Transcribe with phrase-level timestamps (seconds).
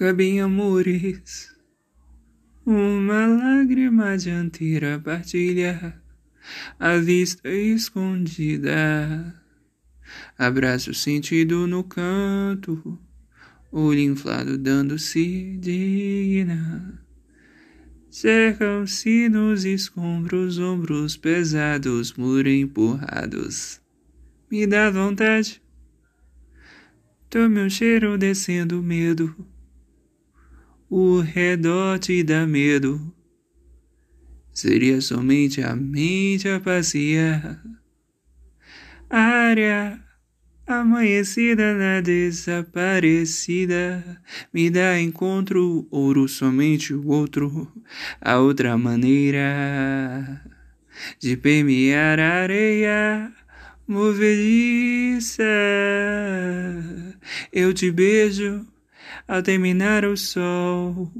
[0.00, 1.54] cabem amores,
[2.64, 5.94] uma lágrima dianteira partilha,
[6.78, 9.38] a vista escondida,
[10.38, 12.98] abraço sentido no canto,
[13.70, 16.98] olho inflado dando-se digna.
[18.10, 23.82] Cercam-se nos escombros, ombros pesados, muro empurrados.
[24.50, 25.60] Me dá vontade.
[27.28, 29.59] Tome um cheiro descendo medo.
[30.92, 33.14] O redor te dá medo.
[34.52, 37.62] Seria somente a mente a passear.
[39.08, 40.02] Área
[40.66, 44.20] amanhecida na desaparecida.
[44.52, 47.72] Me dá encontro, ouro somente o outro.
[48.20, 50.44] A outra maneira
[51.20, 53.32] de permear a areia
[53.86, 55.44] movediça.
[57.52, 58.66] Eu te beijo
[59.26, 61.12] ao terminar o sol.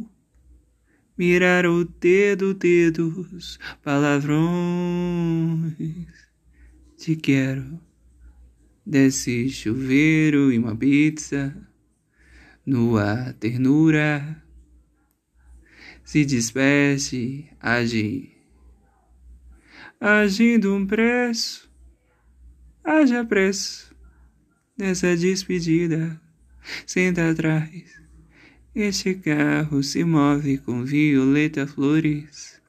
[1.17, 4.39] Mirar o dedo, dedos, palavrões.
[6.97, 7.81] Te quero.
[8.87, 11.55] Desce chuveiro e uma pizza.
[12.65, 14.43] No ar, ternura.
[16.05, 18.33] Se despede, age.
[20.01, 21.71] Agindo um preço
[22.85, 23.95] haja preço
[24.77, 26.21] nessa despedida.
[26.87, 28.01] Senta atrás.
[28.75, 32.61] Este carro se move com violeta flores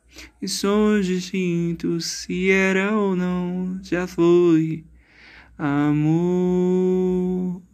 [0.41, 2.05] e sons distintos.
[2.05, 4.83] Se era ou não, já foi
[5.57, 7.61] amor.